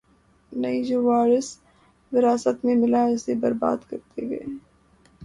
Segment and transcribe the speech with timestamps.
[0.51, 1.01] نہیں‘ جو
[2.11, 4.43] وراثت میں ملا اسے بربادکرتے گئے۔